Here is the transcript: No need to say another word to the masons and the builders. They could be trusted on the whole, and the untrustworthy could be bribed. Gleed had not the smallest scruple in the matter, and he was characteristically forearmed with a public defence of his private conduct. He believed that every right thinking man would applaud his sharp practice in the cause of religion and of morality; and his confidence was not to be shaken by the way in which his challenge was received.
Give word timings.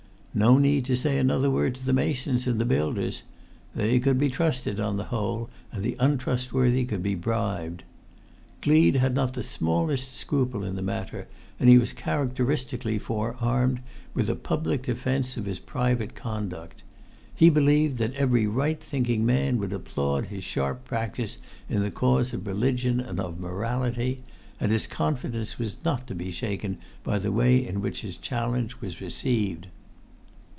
No 0.33 0.57
need 0.57 0.85
to 0.85 0.95
say 0.95 1.17
another 1.17 1.49
word 1.51 1.75
to 1.75 1.85
the 1.85 1.91
masons 1.91 2.47
and 2.47 2.57
the 2.57 2.63
builders. 2.63 3.23
They 3.75 3.99
could 3.99 4.17
be 4.17 4.29
trusted 4.29 4.79
on 4.79 4.95
the 4.95 5.03
whole, 5.11 5.49
and 5.73 5.83
the 5.83 5.97
untrustworthy 5.99 6.85
could 6.85 7.03
be 7.03 7.15
bribed. 7.15 7.83
Gleed 8.61 8.95
had 8.95 9.13
not 9.13 9.33
the 9.33 9.43
smallest 9.43 10.15
scruple 10.15 10.63
in 10.63 10.77
the 10.77 10.81
matter, 10.81 11.27
and 11.59 11.67
he 11.67 11.77
was 11.77 11.91
characteristically 11.91 12.97
forearmed 12.97 13.83
with 14.13 14.29
a 14.29 14.37
public 14.37 14.83
defence 14.83 15.35
of 15.35 15.43
his 15.43 15.59
private 15.59 16.15
conduct. 16.15 16.81
He 17.35 17.49
believed 17.49 17.97
that 17.97 18.15
every 18.15 18.47
right 18.47 18.81
thinking 18.81 19.25
man 19.25 19.57
would 19.57 19.73
applaud 19.73 20.27
his 20.27 20.45
sharp 20.45 20.85
practice 20.85 21.39
in 21.67 21.81
the 21.81 21.91
cause 21.91 22.31
of 22.31 22.47
religion 22.47 23.01
and 23.01 23.19
of 23.19 23.37
morality; 23.41 24.21
and 24.61 24.71
his 24.71 24.87
confidence 24.87 25.59
was 25.59 25.75
not 25.83 26.07
to 26.07 26.15
be 26.15 26.31
shaken 26.31 26.77
by 27.03 27.19
the 27.19 27.33
way 27.33 27.57
in 27.67 27.81
which 27.81 27.99
his 27.99 28.15
challenge 28.15 28.79
was 28.79 29.01
received. 29.01 29.67